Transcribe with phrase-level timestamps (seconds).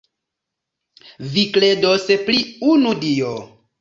[1.35, 2.39] Vi kredos pri
[2.73, 3.31] unu Dio.